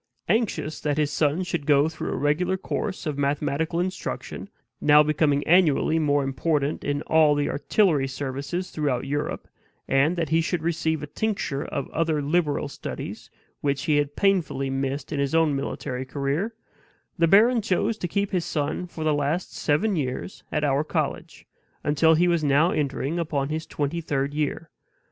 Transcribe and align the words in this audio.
Anxious 0.27 0.79
that 0.81 0.97
his 0.97 1.11
son 1.11 1.43
should 1.43 1.67
go 1.67 1.87
through 1.87 2.11
a 2.11 2.15
regular 2.15 2.57
course 2.57 3.05
of 3.05 3.19
mathematical 3.19 3.79
instruction, 3.79 4.49
now 4.81 5.03
becoming 5.03 5.45
annually 5.47 5.99
more 5.99 6.23
important 6.23 6.83
in 6.83 7.03
all 7.03 7.35
the 7.35 7.47
artillery 7.47 8.07
services 8.07 8.71
throughout 8.71 9.05
Europe, 9.05 9.47
and 9.87 10.15
that 10.15 10.29
he 10.29 10.41
should 10.41 10.63
receive 10.63 11.03
a 11.03 11.05
tincture 11.05 11.63
of 11.63 11.87
other 11.91 12.19
liberal 12.19 12.67
studies 12.67 13.29
which 13.59 13.83
he 13.83 13.97
had 13.97 14.15
painfully 14.15 14.71
missed 14.71 15.11
in 15.13 15.19
his 15.19 15.35
own 15.35 15.55
military 15.55 16.03
career, 16.03 16.55
the 17.19 17.27
baron 17.27 17.61
chose 17.61 17.95
to 17.99 18.07
keep 18.07 18.31
his 18.31 18.43
son 18.43 18.87
for 18.87 19.03
the 19.03 19.13
last 19.13 19.53
seven 19.55 19.95
years 19.95 20.43
at 20.51 20.63
our 20.63 20.83
college, 20.83 21.45
until 21.83 22.15
he 22.15 22.27
was 22.27 22.43
now 22.43 22.71
entering 22.71 23.19
upon 23.19 23.49
his 23.49 23.67
twenty 23.67 24.01
third 24.01 24.33
year. 24.33 24.71